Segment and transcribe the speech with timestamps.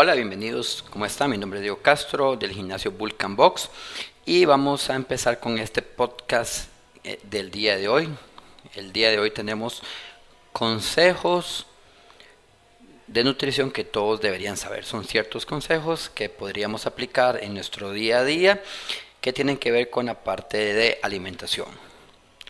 [0.00, 0.84] Hola, bienvenidos.
[0.90, 1.28] ¿Cómo están?
[1.28, 3.68] Mi nombre es Diego Castro del gimnasio Vulcan Box
[4.24, 6.68] y vamos a empezar con este podcast
[7.02, 8.08] eh, del día de hoy.
[8.76, 9.82] El día de hoy tenemos
[10.52, 11.66] consejos
[13.08, 14.84] de nutrición que todos deberían saber.
[14.84, 18.62] Son ciertos consejos que podríamos aplicar en nuestro día a día
[19.20, 21.66] que tienen que ver con la parte de alimentación.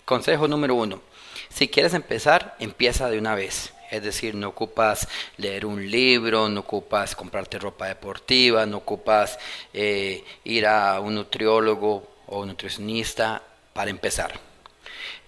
[0.04, 1.00] Consejo número uno.
[1.48, 3.72] Si quieres empezar, empieza de una vez.
[3.90, 9.38] Es decir, no ocupas leer un libro, no ocupas comprarte ropa deportiva, no ocupas
[9.72, 14.38] eh, ir a un nutriólogo o nutricionista para empezar.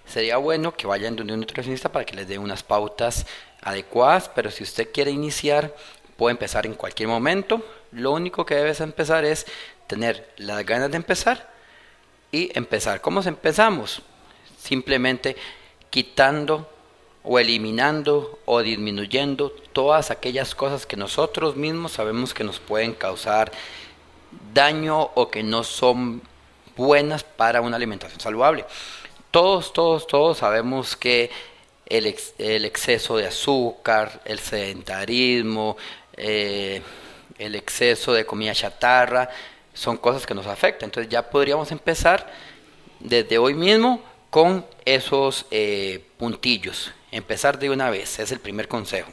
[0.07, 3.27] Sería bueno que vayan donde un nutricionista para que les dé unas pautas
[3.63, 5.75] adecuadas, pero si usted quiere iniciar,
[6.17, 7.65] puede empezar en cualquier momento.
[7.93, 9.47] Lo único que debes empezar es
[9.87, 11.51] tener las ganas de empezar
[12.33, 13.01] y empezar.
[13.01, 14.03] ¿Cómo empezamos?
[14.59, 15.37] Simplemente
[15.89, 16.69] quitando
[17.23, 23.53] o eliminando o disminuyendo todas aquellas cosas que nosotros mismos sabemos que nos pueden causar
[24.55, 26.23] daño o que no son
[26.77, 28.65] buenas para una alimentación saludable.
[29.31, 31.31] Todos, todos, todos sabemos que
[31.87, 32.07] el,
[32.65, 35.77] exceso de azúcar, el sedentarismo,
[36.17, 36.81] eh,
[37.39, 39.29] el exceso de comida chatarra,
[39.75, 40.89] son cosas que nos afectan.
[40.89, 42.31] Entonces ya podríamos empezar
[42.99, 46.93] desde hoy mismo con esos eh, puntillos.
[47.13, 49.11] Empezar de una vez, es el primer consejo.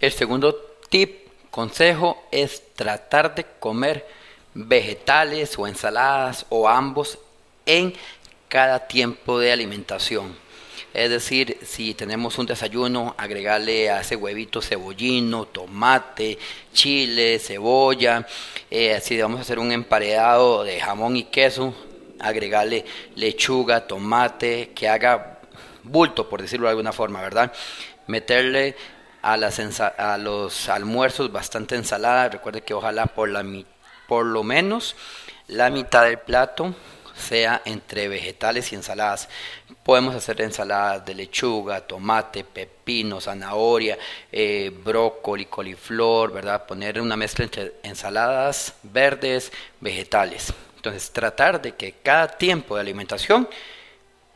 [0.00, 0.54] El segundo
[0.88, 4.06] tip, consejo, es tratar de comer
[4.54, 7.18] vegetales o ensaladas o ambos
[7.66, 7.94] en
[8.48, 10.34] cada tiempo de alimentación.
[10.92, 16.36] Es decir, si tenemos un desayuno, agregarle a ese huevito cebollino, tomate,
[16.72, 18.26] chile, cebolla.
[18.70, 21.74] Eh, si vamos a hacer un emparedado de jamón y queso,
[22.18, 22.84] agregarle
[23.14, 25.39] lechuga, tomate, que haga
[25.82, 27.52] bulto, por decirlo de alguna forma, ¿verdad?
[28.06, 28.76] Meterle
[29.22, 32.28] a, las a los almuerzos bastante ensalada.
[32.28, 33.44] Recuerde que ojalá por, la,
[34.08, 34.96] por lo menos
[35.48, 36.74] la mitad del plato
[37.20, 39.28] sea entre vegetales y ensaladas.
[39.82, 43.98] Podemos hacer ensaladas de lechuga, tomate, pepino, zanahoria,
[44.32, 46.66] eh, brócoli, coliflor, ¿verdad?
[46.66, 50.52] Poner una mezcla entre ensaladas verdes, vegetales.
[50.76, 53.48] Entonces, tratar de que cada tiempo de alimentación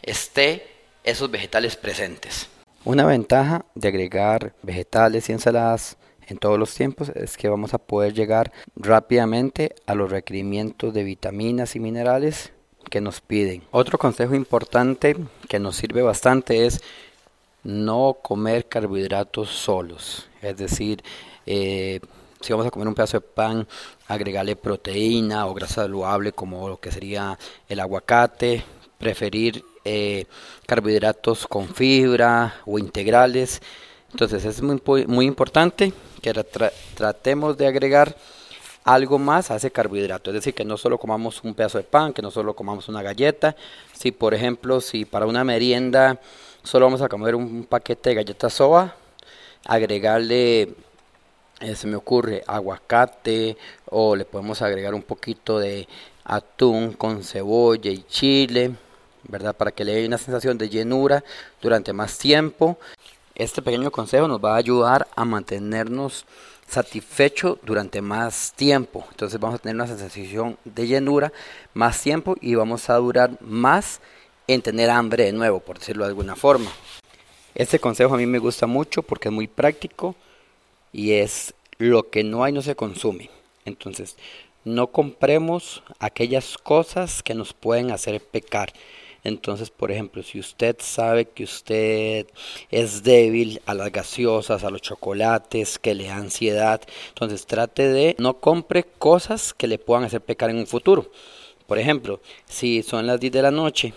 [0.02, 0.73] esté
[1.04, 2.48] esos vegetales presentes.
[2.84, 7.78] Una ventaja de agregar vegetales y ensaladas en todos los tiempos es que vamos a
[7.78, 12.52] poder llegar rápidamente a los requerimientos de vitaminas y minerales
[12.90, 13.62] que nos piden.
[13.70, 15.16] Otro consejo importante
[15.48, 16.82] que nos sirve bastante es
[17.62, 20.28] no comer carbohidratos solos.
[20.42, 21.02] Es decir,
[21.46, 22.00] eh,
[22.40, 23.66] si vamos a comer un pedazo de pan,
[24.06, 27.38] agregarle proteína o grasa saludable como lo que sería
[27.68, 28.62] el aguacate,
[28.98, 30.26] preferir eh,
[30.66, 33.60] carbohidratos con fibra o integrales.
[34.10, 36.32] Entonces es muy, muy importante que
[36.94, 38.16] tratemos de agregar
[38.84, 40.30] algo más a ese carbohidrato.
[40.30, 43.02] Es decir, que no solo comamos un pedazo de pan, que no solo comamos una
[43.02, 43.56] galleta.
[43.92, 46.20] Si, por ejemplo, si para una merienda
[46.62, 48.94] solo vamos a comer un paquete de galletas soba,
[49.66, 50.74] agregarle,
[51.60, 53.56] eh, se me ocurre, aguacate
[53.90, 55.86] o le podemos agregar un poquito de
[56.24, 58.72] atún con cebolla y chile,
[59.28, 59.54] ¿verdad?
[59.56, 61.24] Para que le dé una sensación de llenura
[61.60, 62.78] durante más tiempo.
[63.34, 66.24] Este pequeño consejo nos va a ayudar a mantenernos
[66.66, 69.06] satisfecho durante más tiempo.
[69.10, 71.32] Entonces vamos a tener una sensación de llenura
[71.72, 74.00] más tiempo y vamos a durar más
[74.46, 76.70] en tener hambre de nuevo, por decirlo de alguna forma.
[77.54, 80.14] Este consejo a mí me gusta mucho porque es muy práctico
[80.92, 83.30] y es lo que no hay no se consume.
[83.64, 84.16] Entonces,
[84.64, 88.72] no compremos aquellas cosas que nos pueden hacer pecar.
[89.24, 92.26] Entonces, por ejemplo, si usted sabe que usted
[92.70, 98.14] es débil a las gaseosas, a los chocolates, que le da ansiedad, entonces trate de
[98.18, 101.10] no compre cosas que le puedan hacer pecar en un futuro.
[101.66, 103.94] Por ejemplo, si son las 10 de la noche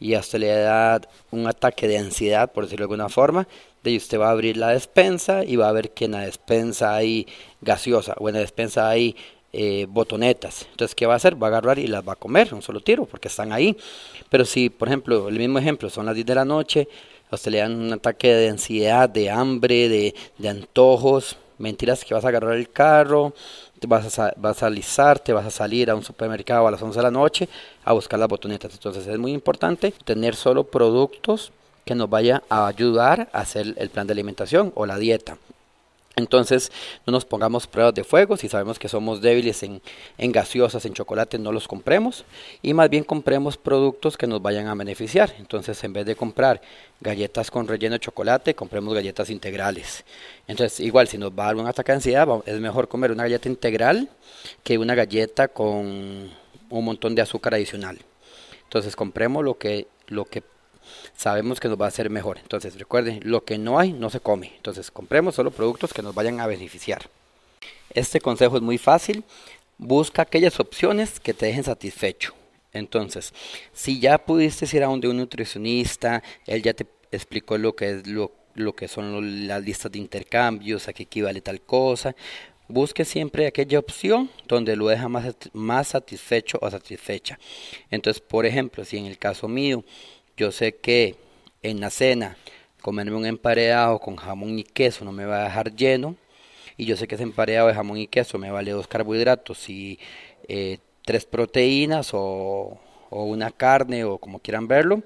[0.00, 3.46] y a usted le da un ataque de ansiedad, por decirlo de alguna forma,
[3.82, 6.94] de usted va a abrir la despensa y va a ver que en la despensa
[6.94, 7.26] hay
[7.60, 9.16] gaseosa o en la despensa hay
[9.52, 10.66] eh, botonetas.
[10.70, 11.40] Entonces, ¿qué va a hacer?
[11.40, 13.76] Va a agarrar y las va a comer, un solo tiro, porque están ahí.
[14.28, 16.88] Pero si, por ejemplo, el mismo ejemplo, son las 10 de la noche,
[17.30, 22.24] a usted le dan un ataque de ansiedad, de hambre, de, antojos, mentiras que vas
[22.24, 23.34] a agarrar el carro,
[23.78, 26.98] te vas a, vas a alisarte, vas a salir a un supermercado a las 11
[26.98, 27.48] de la noche
[27.84, 28.72] a buscar las botonetas.
[28.72, 31.52] Entonces es muy importante tener solo productos
[31.84, 35.38] que nos vaya a ayudar a hacer el plan de alimentación o la dieta.
[36.20, 36.70] Entonces
[37.06, 39.82] no nos pongamos pruebas de fuego, si sabemos que somos débiles en,
[40.18, 42.24] en, gaseosas, en chocolate, no los compremos
[42.62, 45.34] y más bien compremos productos que nos vayan a beneficiar.
[45.38, 46.60] Entonces en vez de comprar
[47.00, 50.04] galletas con relleno de chocolate, compremos galletas integrales.
[50.46, 53.48] Entonces igual si nos va a dar un ataque de es mejor comer una galleta
[53.48, 54.08] integral
[54.62, 56.30] que una galleta con
[56.70, 57.98] un montón de azúcar adicional.
[58.64, 60.42] Entonces compremos lo que, lo que
[61.16, 62.38] sabemos que nos va a hacer mejor.
[62.38, 64.52] Entonces, recuerden, lo que no hay no se come.
[64.56, 67.08] Entonces, compremos solo productos que nos vayan a beneficiar.
[67.92, 69.24] Este consejo es muy fácil.
[69.78, 72.34] Busca aquellas opciones que te dejen satisfecho.
[72.72, 73.32] Entonces,
[73.72, 77.90] si ya pudiste ir a un, de un nutricionista, él ya te explicó lo que
[77.90, 82.14] es lo, lo que son las listas de intercambios, a qué equivale tal cosa.
[82.68, 87.38] Busque siempre aquella opción donde lo deja más, más satisfecho o satisfecha.
[87.90, 89.84] Entonces, por ejemplo, si en el caso mío
[90.40, 91.16] yo sé que
[91.62, 92.38] en la cena
[92.80, 96.16] comerme un emparedado con jamón y queso no me va a dejar lleno.
[96.78, 99.98] Y yo sé que ese emparedado de jamón y queso me vale dos carbohidratos y
[100.48, 105.02] eh, tres proteínas o, o una carne o como quieran verlo,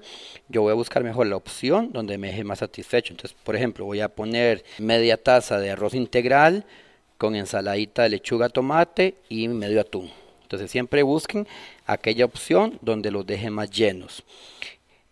[0.47, 3.11] yo voy a buscar mejor la opción donde me deje más satisfecho.
[3.11, 6.63] Entonces, por ejemplo, voy a poner media taza de arroz integral
[7.17, 10.09] con ensaladita de lechuga, tomate y medio atún.
[10.43, 11.45] Entonces siempre busquen
[11.85, 14.23] aquella opción donde los deje más llenos.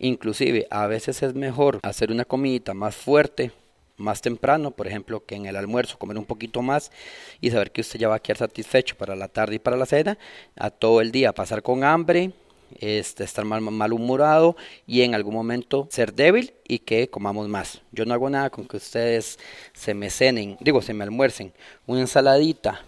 [0.04, 3.54] Inclusive a veces es mejor hacer una comidita más fuerte,
[3.96, 6.92] más temprano, por ejemplo, que en el almuerzo comer un poquito más
[7.40, 9.86] y saber que usted ya va a quedar satisfecho para la tarde y para la
[9.86, 10.18] cena,
[10.58, 12.34] a todo el día pasar con hambre,
[12.82, 17.82] este, estar mal, malhumorado y en algún momento ser débil y que comamos más.
[17.94, 19.40] Yo no hago nada con que ustedes
[19.72, 21.54] se me cenen, digo, se me almuercen
[21.88, 22.82] una ensaladita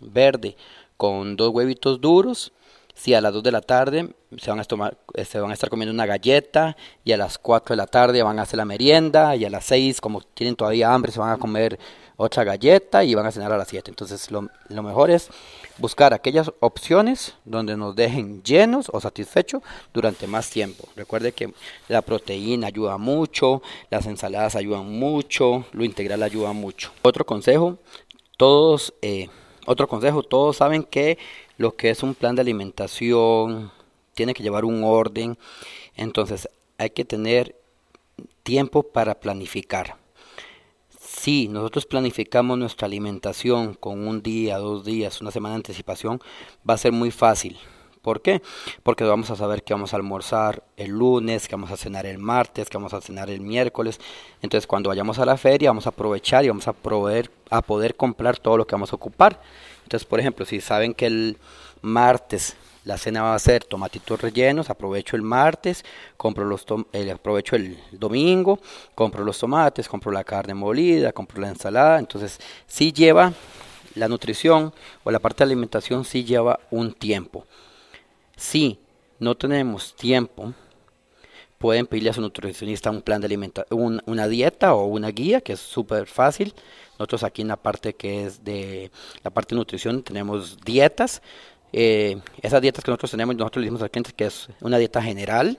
[0.00, 0.54] verde
[0.98, 2.52] con dos huevitos duros
[2.98, 4.08] si a las 2 de la tarde
[4.38, 7.38] se van, a tomar, eh, se van a estar comiendo una galleta y a las
[7.38, 10.56] 4 de la tarde van a hacer la merienda y a las 6 como tienen
[10.56, 11.78] todavía hambre se van a comer
[12.16, 13.92] otra galleta y van a cenar a las 7.
[13.92, 15.30] Entonces lo, lo mejor es
[15.78, 19.62] buscar aquellas opciones donde nos dejen llenos o satisfechos
[19.94, 20.88] durante más tiempo.
[20.96, 21.54] Recuerde que
[21.86, 26.90] la proteína ayuda mucho, las ensaladas ayudan mucho, lo integral ayuda mucho.
[27.02, 27.78] Otro consejo,
[28.36, 28.92] todos...
[29.02, 29.28] Eh,
[29.68, 31.18] otro consejo, todos saben que
[31.58, 33.70] lo que es un plan de alimentación
[34.14, 35.36] tiene que llevar un orden,
[35.94, 36.48] entonces
[36.78, 37.54] hay que tener
[38.42, 39.96] tiempo para planificar.
[40.98, 46.18] Si nosotros planificamos nuestra alimentación con un día, dos días, una semana de anticipación,
[46.68, 47.58] va a ser muy fácil.
[48.08, 48.40] ¿Por qué?
[48.82, 52.16] Porque vamos a saber que vamos a almorzar el lunes, que vamos a cenar el
[52.16, 54.00] martes, que vamos a cenar el miércoles.
[54.40, 57.96] Entonces, cuando vayamos a la feria, vamos a aprovechar y vamos a, proveer, a poder
[57.96, 59.42] comprar todo lo que vamos a ocupar.
[59.82, 61.36] Entonces, por ejemplo, si saben que el
[61.82, 62.56] martes
[62.86, 65.84] la cena va a ser tomatitos rellenos, aprovecho el martes,
[66.16, 66.64] compro los
[66.94, 68.58] eh, aprovecho el domingo,
[68.94, 71.98] compro los tomates, compro la carne molida, compro la ensalada.
[71.98, 73.34] Entonces, sí lleva
[73.96, 74.72] la nutrición
[75.04, 77.44] o la parte de alimentación sí lleva un tiempo.
[78.38, 78.78] Si
[79.18, 80.54] no tenemos tiempo,
[81.58, 85.54] pueden pedirle a su nutricionista un plan de alimentación, una dieta o una guía, que
[85.54, 86.54] es súper fácil.
[87.00, 88.92] Nosotros aquí en la parte que es de
[89.24, 91.20] la parte de nutrición tenemos dietas.
[91.72, 95.02] Eh, esas dietas que nosotros tenemos, nosotros le decimos al cliente que es una dieta
[95.02, 95.58] general,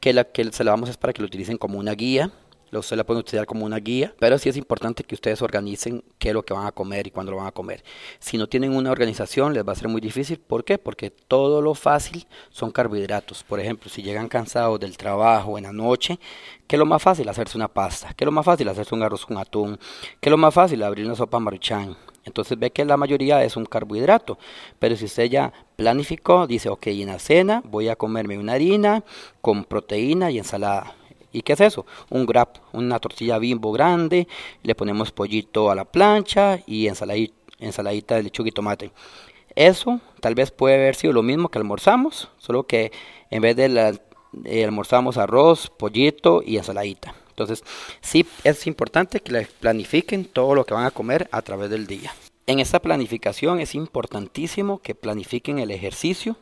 [0.00, 2.32] que la que se la vamos a para que lo utilicen como una guía
[2.80, 6.28] usted la pueden utilizar como una guía, pero sí es importante que ustedes organicen qué
[6.28, 7.82] es lo que van a comer y cuándo lo van a comer.
[8.18, 10.38] Si no tienen una organización, les va a ser muy difícil.
[10.38, 10.78] ¿Por qué?
[10.78, 13.42] Porque todo lo fácil son carbohidratos.
[13.42, 16.18] Por ejemplo, si llegan cansados del trabajo en la noche,
[16.66, 17.28] ¿qué es lo más fácil?
[17.28, 18.14] Hacerse una pasta.
[18.14, 18.68] ¿Qué es lo más fácil?
[18.68, 19.78] Hacerse un arroz con atún.
[20.20, 20.82] ¿Qué es lo más fácil?
[20.82, 21.96] Abrir una sopa maruchan.
[22.24, 24.38] Entonces ve que la mayoría es un carbohidrato.
[24.78, 29.04] Pero si usted ya planificó, dice, ok, en la cena voy a comerme una harina
[29.40, 30.94] con proteína y ensalada
[31.34, 31.84] ¿Y qué es eso?
[32.10, 34.28] Un grab, una tortilla bimbo grande,
[34.62, 38.92] le ponemos pollito a la plancha y ensaladita, ensaladita de lechuga y tomate.
[39.56, 42.92] Eso tal vez puede haber sido lo mismo que almorzamos, solo que
[43.30, 43.98] en vez de
[44.44, 47.16] eh, almorzamos arroz, pollito y ensaladita.
[47.30, 47.64] Entonces,
[48.00, 52.14] sí es importante que planifiquen todo lo que van a comer a través del día.
[52.46, 56.36] En esta planificación es importantísimo que planifiquen el ejercicio,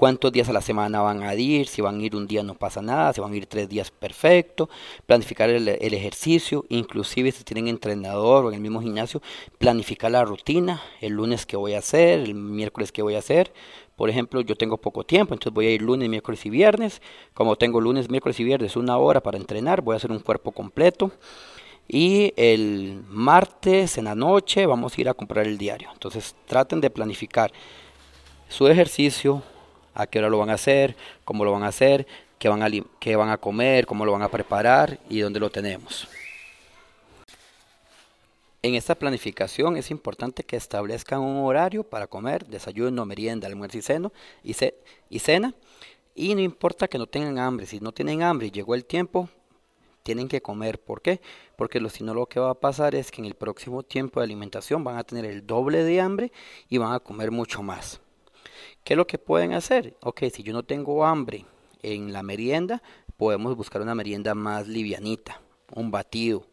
[0.00, 2.54] cuántos días a la semana van a ir, si van a ir un día no
[2.54, 4.70] pasa nada, si van a ir tres días perfecto,
[5.04, 9.20] planificar el, ejercicio, inclusive si tienen entrenador o en el mismo gimnasio,
[9.58, 13.52] planificar la rutina, el lunes que voy a hacer, el miércoles que voy a hacer.
[13.94, 17.02] Por ejemplo, yo tengo poco tiempo, entonces voy a ir lunes, miércoles y viernes.
[17.34, 20.52] Como tengo lunes, miércoles y viernes una hora para entrenar, voy a hacer un cuerpo
[20.52, 21.12] completo.
[21.86, 25.90] Y el martes en la noche vamos a ir a comprar el diario.
[25.92, 27.52] Entonces traten de planificar
[28.48, 29.42] su ejercicio,
[29.94, 32.06] a qué hora lo van a hacer, cómo lo van a hacer,
[32.38, 32.68] qué van a,
[32.98, 36.08] qué van a comer, cómo lo van a preparar y dónde lo tenemos.
[38.62, 43.82] En esta planificación es importante que establezcan un horario para comer, desayuno, merienda, almuerzo y,
[43.82, 44.12] ceno,
[44.44, 44.54] y,
[45.08, 45.54] y cena.
[46.14, 49.30] Y no importa que no tengan hambre, si no tienen hambre y llegó el tiempo,
[50.02, 50.78] tienen que comer.
[50.78, 51.20] ¿Por qué?
[51.56, 54.24] Porque si no lo que va a pasar es que en el próximo tiempo de
[54.24, 56.32] alimentación van a tener el doble de hambre
[56.68, 58.00] y van a comer mucho más.
[58.84, 59.96] ¿Qué es lo que pueden hacer?
[60.00, 61.44] Ok, si yo no tengo hambre
[61.82, 62.82] en la merienda,
[63.16, 65.40] podemos buscar una merienda más livianita,
[65.74, 66.46] un batido,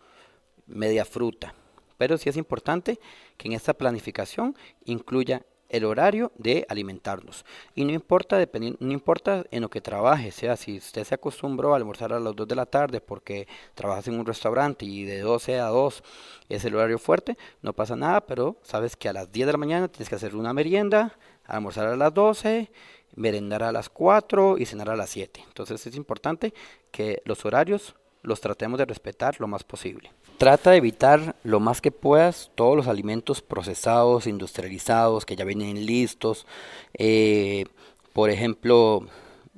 [0.66, 1.56] media fruta.
[1.98, 3.00] Pero sí es importante
[3.38, 4.56] que en esta planificación
[4.86, 7.46] incluya el horario de alimentarnos.
[7.76, 8.38] Y no importa,
[8.80, 12.36] no importa en lo que trabaje, sea si usted se acostumbró a almorzar a las
[12.36, 16.04] 2 de la tarde porque trabajas en un restaurante y de 12 a 2
[16.50, 19.58] es el horario fuerte, no pasa nada, pero sabes que a las 10 de la
[19.58, 22.72] mañana tienes que hacer una merienda, almorzar a las 12,
[23.16, 25.44] merendar a las 4 y cenar a las 7.
[25.48, 26.54] Entonces es importante
[26.92, 27.96] que los horarios
[28.28, 30.12] los tratemos de respetar lo más posible.
[30.38, 35.86] Trata de evitar lo más que puedas todos los alimentos procesados, industrializados, que ya vienen
[35.86, 36.46] listos.
[36.94, 37.66] Eh,
[38.14, 39.08] por ejemplo,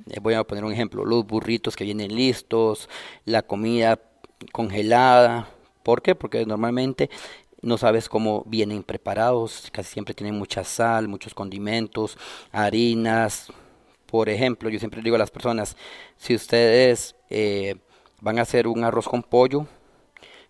[0.09, 2.87] eh, voy a poner un ejemplo, los burritos que vienen listos,
[3.25, 3.99] la comida
[4.51, 5.49] congelada.
[5.83, 6.13] ¿Por qué?
[6.15, 7.09] Porque normalmente
[7.61, 12.17] no sabes cómo vienen preparados, casi siempre tienen mucha sal, muchos condimentos,
[12.51, 13.51] harinas.
[14.05, 15.75] Por ejemplo, yo siempre digo a las personas,
[16.17, 17.75] si ustedes eh,
[18.21, 19.65] van a hacer un arroz con pollo,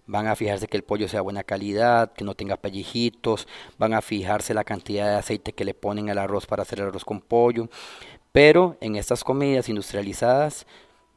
[0.08, 3.48] van a fijarse que el pollo sea buena calidad, que no tenga pellejitos,
[3.78, 6.88] van a fijarse la cantidad de aceite que le ponen al arroz para hacer el
[6.88, 7.70] arroz con pollo.
[8.32, 10.66] Pero en estas comidas industrializadas,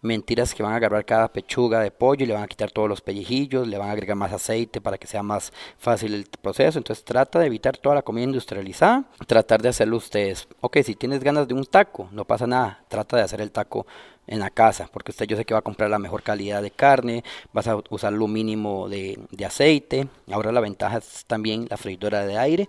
[0.02, 2.88] mentiras que van a agarrar cada pechuga de pollo y le van a quitar todos
[2.88, 6.78] los pellejillos, le van a agregar más aceite para que sea más fácil el proceso.
[6.78, 10.49] Entonces trata de evitar toda la comida industrializada, tratar de hacerlo ustedes.
[10.61, 13.87] Ok, si tienes ganas de un taco, no pasa nada, trata de hacer el taco
[14.26, 16.71] en la casa, porque usted yo sé que va a comprar la mejor calidad de
[16.71, 20.09] carne, vas a usar lo mínimo de, de aceite.
[20.30, 22.68] Ahora la ventaja es también la freidora de aire,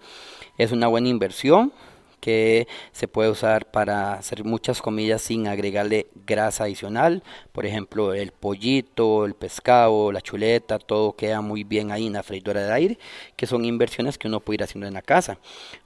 [0.57, 1.73] es una buena inversión
[2.23, 7.21] que se puede usar para hacer muchas comidas sin agregarle grasa adicional.
[7.51, 12.23] Por ejemplo, el pollito, el pescado, la chuleta, todo queda muy bien ahí en la
[12.23, 12.99] freidora de aire,
[13.35, 15.37] que son inversiones que uno puede ir haciendo en la casa.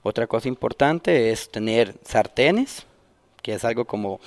[0.04, 2.86] Otra cosa importante es tener sartenes,
[3.42, 4.20] que es algo como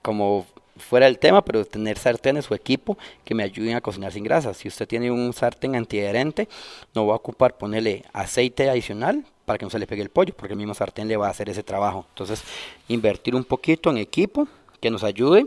[0.00, 0.46] como
[0.78, 4.54] fuera del tema, pero tener sartenes o equipo que me ayuden a cocinar sin grasa.
[4.54, 6.48] Si usted tiene un sartén antiadherente,
[6.94, 10.34] no va a ocupar ponerle aceite adicional para que no se le pegue el pollo,
[10.36, 12.04] porque el mismo sartén le va a hacer ese trabajo.
[12.10, 12.44] Entonces,
[12.86, 14.46] invertir un poquito en equipo
[14.78, 15.46] que nos ayude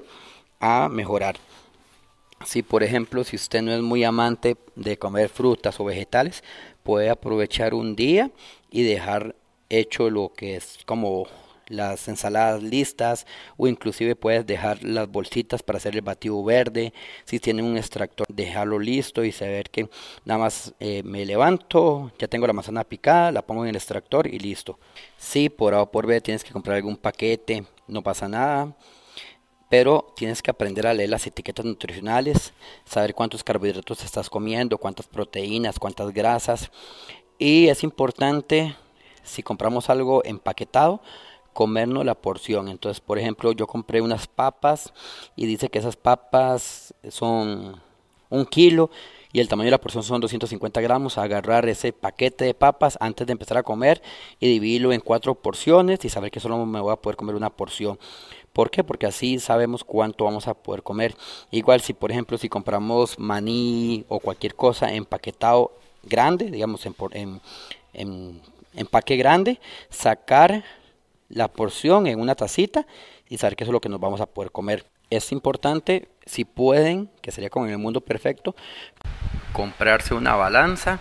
[0.59, 1.37] a mejorar.
[2.43, 6.43] Si por ejemplo, si usted no es muy amante de comer frutas o vegetales,
[6.81, 8.31] puede aprovechar un día
[8.71, 9.35] y dejar
[9.69, 11.27] hecho lo que es como
[11.71, 13.25] las ensaladas listas
[13.57, 16.93] o inclusive puedes dejar las bolsitas para hacer el batido verde.
[17.25, 19.89] Si tienen un extractor, dejarlo listo y saber que
[20.25, 24.27] nada más eh, me levanto, ya tengo la manzana picada, la pongo en el extractor
[24.27, 24.79] y listo.
[25.17, 28.75] Si por A o por B tienes que comprar algún paquete, no pasa nada.
[29.69, 32.51] Pero tienes que aprender a leer las etiquetas nutricionales,
[32.83, 36.69] saber cuántos carbohidratos estás comiendo, cuántas proteínas, cuántas grasas.
[37.37, 38.75] Y es importante,
[39.23, 41.01] si compramos algo empaquetado,
[41.53, 42.67] comernos la porción.
[42.67, 44.93] Entonces, por ejemplo, yo compré unas papas
[45.35, 47.81] y dice que esas papas son
[48.29, 48.89] un kilo
[49.33, 51.17] y el tamaño de la porción son 250 gramos.
[51.17, 54.01] Agarrar ese paquete de papas antes de empezar a comer
[54.39, 57.49] y dividirlo en cuatro porciones y saber que solo me voy a poder comer una
[57.49, 57.97] porción.
[58.53, 58.83] ¿Por qué?
[58.83, 61.15] Porque así sabemos cuánto vamos a poder comer.
[61.51, 65.71] Igual si, por ejemplo, si compramos maní o cualquier cosa empaquetado
[66.03, 67.41] grande, digamos en, en,
[67.93, 68.41] en
[68.73, 70.65] empaque grande, sacar
[71.31, 72.85] la porción en una tacita
[73.27, 74.85] y saber que eso es lo que nos vamos a poder comer.
[75.09, 78.55] Es importante, si pueden, que sería como en el mundo perfecto,
[79.53, 80.99] comprarse una balanza.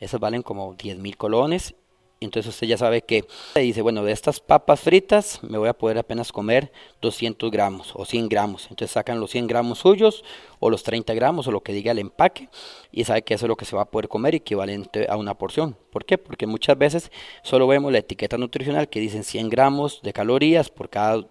[0.00, 1.74] Esas valen como 10 mil colones
[2.18, 5.98] entonces usted ya sabe que dice, bueno, de estas papas fritas me voy a poder
[5.98, 8.62] apenas comer 200 gramos o 100 gramos.
[8.70, 10.24] Entonces sacan los 100 gramos suyos
[10.58, 12.48] o los 30 gramos o lo que diga el empaque
[12.90, 15.34] y sabe que eso es lo que se va a poder comer equivalente a una
[15.34, 15.76] porción.
[15.90, 16.16] ¿Por qué?
[16.16, 20.88] Porque muchas veces solo vemos la etiqueta nutricional que dicen 100 gramos de calorías por
[20.88, 21.26] cada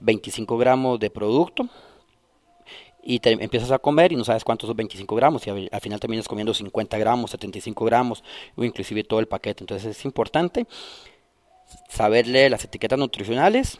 [0.00, 1.66] 25 gramos de producto
[3.08, 6.00] y te empiezas a comer y no sabes cuántos son 25 gramos y al final
[6.00, 8.24] terminas comiendo 50 gramos, 75 gramos
[8.56, 9.62] o inclusive todo el paquete.
[9.62, 10.66] Entonces es importante
[11.88, 13.78] saber leer las etiquetas nutricionales.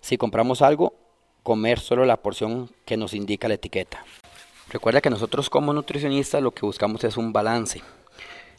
[0.00, 0.94] Si compramos algo,
[1.42, 4.04] comer solo la porción que nos indica la etiqueta.
[4.68, 7.82] Recuerda que nosotros como nutricionistas lo que buscamos es un balance.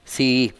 [0.04, 0.52] Si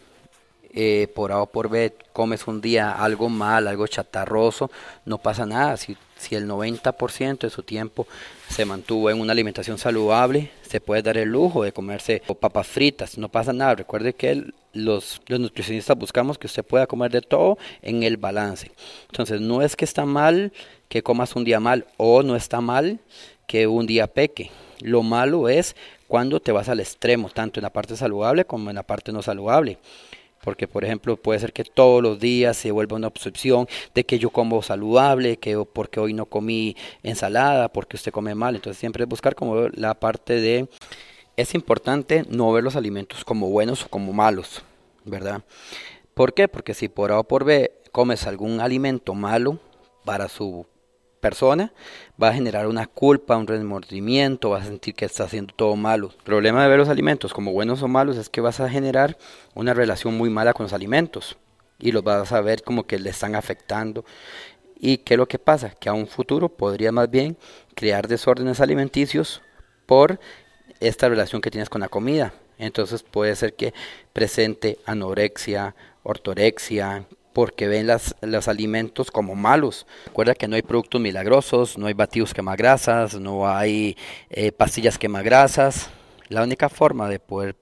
[0.72, 4.70] eh, por A o por B comes un día algo mal, algo chatarroso,
[5.04, 5.76] no pasa nada.
[5.76, 8.06] Si, si el 90% de su tiempo
[8.48, 13.18] se mantuvo en una alimentación saludable, se puede dar el lujo de comerse papas fritas,
[13.18, 13.74] no pasa nada.
[13.74, 18.70] Recuerde que los, los nutricionistas buscamos que usted pueda comer de todo en el balance.
[19.10, 20.52] Entonces, no es que está mal
[20.88, 23.00] que comas un día mal o no está mal
[23.46, 24.50] que un día peque.
[24.80, 25.76] Lo malo es
[26.08, 29.22] cuando te vas al extremo, tanto en la parte saludable como en la parte no
[29.22, 29.78] saludable.
[30.42, 34.18] Porque, por ejemplo, puede ser que todos los días se vuelva una obsesión de que
[34.18, 38.56] yo como saludable, que porque hoy no comí ensalada, porque usted come mal.
[38.56, 40.68] Entonces, siempre buscar como la parte de...
[41.36, 44.62] Es importante no ver los alimentos como buenos o como malos,
[45.04, 45.42] ¿verdad?
[46.12, 46.46] ¿Por qué?
[46.46, 49.58] Porque si por A o por B comes algún alimento malo
[50.04, 50.66] para su
[51.22, 51.72] persona,
[52.22, 56.10] va a generar una culpa, un remordimiento, va a sentir que está haciendo todo malo.
[56.18, 59.16] El problema de ver los alimentos como buenos o malos es que vas a generar
[59.54, 61.38] una relación muy mala con los alimentos
[61.78, 64.04] y los vas a ver como que le están afectando.
[64.78, 65.70] ¿Y qué es lo que pasa?
[65.70, 67.38] Que a un futuro podría más bien
[67.76, 69.40] crear desórdenes alimenticios
[69.86, 70.18] por
[70.80, 72.34] esta relación que tienes con la comida.
[72.58, 73.72] Entonces puede ser que
[74.12, 79.86] presente anorexia, ortorexia, porque ven las, los alimentos como malos.
[80.06, 83.96] Recuerda que no hay productos milagrosos, no hay batidos quemagrasas, no hay
[84.30, 85.90] eh, pastillas quemagrasas.
[86.28, 87.56] La única forma de poder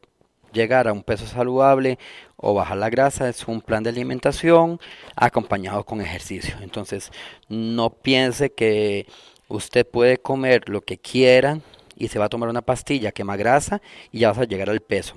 [0.52, 1.98] llegar a un peso saludable
[2.36, 4.80] o bajar la grasa es un plan de alimentación
[5.16, 6.56] acompañado con ejercicio.
[6.60, 7.10] Entonces,
[7.48, 9.06] no piense que
[9.48, 11.60] usted puede comer lo que quiera
[11.96, 14.80] y se va a tomar una pastilla quema grasa y ya vas a llegar al
[14.80, 15.16] peso.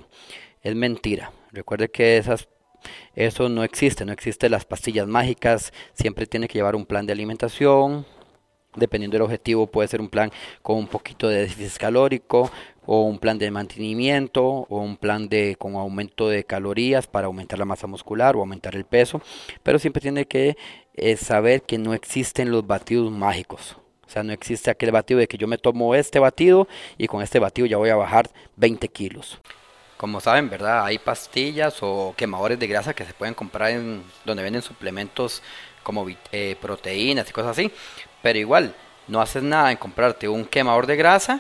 [0.62, 1.32] Es mentira.
[1.52, 2.48] Recuerde que esas
[3.16, 7.14] eso no existe, no existe las pastillas mágicas, siempre tiene que llevar un plan de
[7.14, 8.06] alimentación,
[8.76, 12.52] dependiendo del objetivo puede ser un plan con un poquito de déficit calórico
[12.86, 17.60] o un plan de mantenimiento o un plan de con aumento de calorías para aumentar
[17.60, 19.22] la masa muscular o aumentar el peso,
[19.64, 20.58] pero siempre tiene que
[20.96, 23.78] eh, saber que no existen los batidos mágicos.
[24.06, 27.24] O sea, no existe aquel batido de que yo me tomo este batido y con
[27.24, 29.40] este batido ya voy a bajar 20 kilos.
[30.04, 30.84] Como saben, ¿verdad?
[30.84, 35.42] Hay pastillas o quemadores de grasa que se pueden comprar en donde venden suplementos
[35.82, 37.72] como eh, proteínas y cosas así.
[38.22, 38.76] Pero igual,
[39.08, 41.40] no haces nada en comprarte un quemador de grasa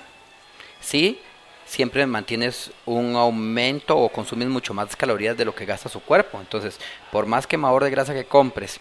[0.79, 1.19] si
[1.65, 6.39] siempre mantienes un aumento o consumes mucho más calorías de lo que gasta su cuerpo.
[6.39, 6.79] Entonces,
[7.11, 8.79] por más quemador de grasa que compres,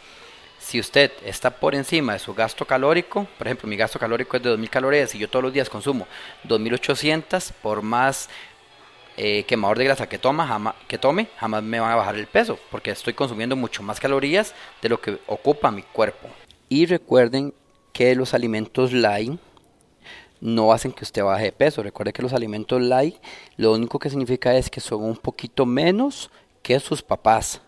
[0.60, 4.44] si usted está por encima de su gasto calórico, por ejemplo, mi gasto calórico es
[4.44, 6.07] de 2000 calorías y yo todos los días consumo
[6.44, 8.28] 2800, por más
[9.16, 12.59] eh, quemador de grasa que, toma, que tome, jamás me van a bajar el peso,
[12.70, 16.29] porque estoy consumiendo mucho más calorías de lo que ocupa mi cuerpo.
[16.68, 17.55] Y recuerden
[17.92, 19.38] que los alimentos light
[20.40, 21.83] no hacen que usted baje de peso.
[21.83, 23.16] Recuerden que los alimentos light
[23.57, 26.31] lo único que significa es que son un poquito menos
[26.62, 27.61] que sus papás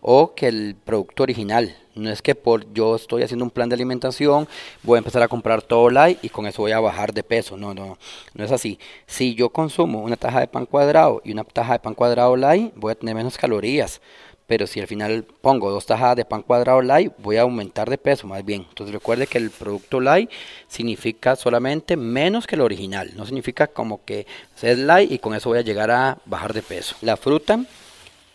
[0.00, 1.76] o que el producto original.
[1.94, 4.48] No es que por yo estoy haciendo un plan de alimentación,
[4.82, 7.56] voy a empezar a comprar todo light y con eso voy a bajar de peso.
[7.56, 7.96] No, no,
[8.34, 8.78] no es así.
[9.06, 12.72] Si yo consumo una taja de pan cuadrado y una taja de pan cuadrado light,
[12.74, 14.00] voy a tener menos calorías.
[14.46, 17.96] Pero si al final pongo dos tajadas de pan cuadrado light, voy a aumentar de
[17.96, 18.66] peso más bien.
[18.68, 20.30] Entonces recuerde que el producto light
[20.68, 23.12] significa solamente menos que el original.
[23.16, 24.26] No significa como que
[24.60, 26.94] es light y con eso voy a llegar a bajar de peso.
[27.00, 27.64] La fruta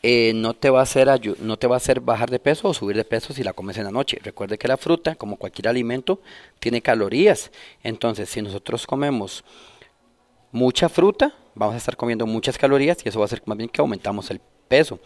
[0.01, 1.09] eh, no, te va a hacer
[1.39, 3.77] no te va a hacer bajar de peso o subir de peso si la comes
[3.77, 4.19] en la noche.
[4.23, 6.21] Recuerde que la fruta, como cualquier alimento,
[6.59, 7.51] tiene calorías.
[7.83, 9.43] Entonces, si nosotros comemos
[10.51, 13.69] mucha fruta, vamos a estar comiendo muchas calorías y eso va a hacer más bien
[13.69, 14.99] que aumentamos el peso.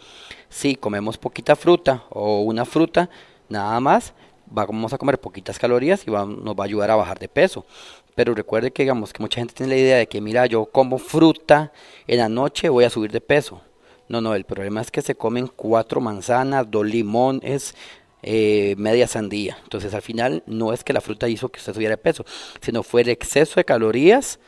[0.48, 3.10] Si comemos poquita fruta o una fruta,
[3.48, 4.14] nada más,
[4.46, 7.66] vamos a comer poquitas calorías y nos va a ayudar a bajar de peso.
[8.14, 10.98] Pero recuerde que digamos que mucha gente tiene la idea de que mira, yo como
[10.98, 11.72] fruta
[12.06, 13.60] en la noche voy a subir de peso.
[14.08, 17.74] No, no, el problema es que se comen cuatro manzanas, dos limones,
[18.22, 19.58] eh, media sandía.
[19.64, 22.24] Entonces al final no es que la fruta hizo que usted subiera de peso,
[22.60, 24.38] sino fue el exceso de calorías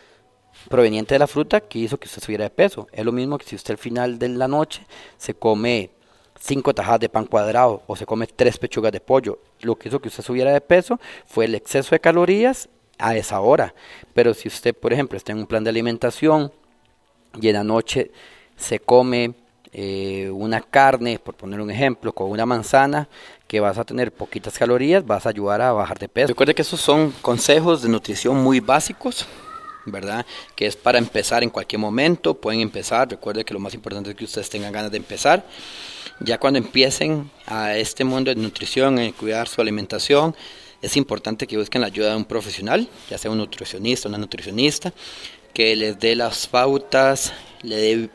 [0.68, 2.86] proveniente de la fruta que hizo que usted subiera de peso.
[2.92, 5.90] Es lo mismo que si usted al final de la noche se come
[6.40, 9.40] cinco tajadas de pan cuadrado o se come tres pechugas de pollo.
[9.60, 13.40] Lo que hizo que usted subiera de peso fue el exceso de calorías a esa
[13.40, 13.74] hora.
[14.14, 16.52] Pero si usted, por ejemplo, está en un plan de alimentación
[17.40, 18.10] y en la noche
[18.56, 19.34] se come
[19.72, 23.08] eh, una carne, por poner un ejemplo, con una manzana,
[23.46, 26.28] que vas a tener poquitas calorías, vas a ayudar a bajar de peso.
[26.28, 29.26] Recuerde que esos son consejos de nutrición muy básicos,
[29.84, 30.26] ¿verdad?
[30.54, 34.16] Que es para empezar en cualquier momento, pueden empezar, recuerde que lo más importante es
[34.16, 35.44] que ustedes tengan ganas de empezar.
[36.20, 40.34] Ya cuando empiecen a este mundo de nutrición, en cuidar su alimentación,
[40.82, 44.92] es importante que busquen la ayuda de un profesional, ya sea un nutricionista, una nutricionista,
[45.52, 48.10] que les dé las pautas, le dé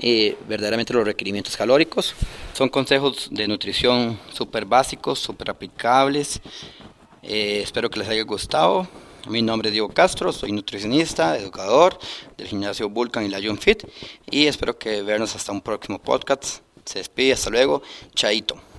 [0.00, 2.14] eh, verdaderamente los requerimientos calóricos.
[2.52, 6.40] Son consejos de nutrición súper básicos, súper aplicables.
[7.22, 8.86] Eh, espero que les haya gustado.
[9.28, 11.98] Mi nombre es Diego Castro, soy nutricionista, educador
[12.36, 13.84] del gimnasio Vulcan y la Young Fit
[14.30, 16.60] y espero que vernos hasta un próximo podcast.
[16.84, 17.82] Se despide, hasta luego,
[18.14, 18.73] chaito.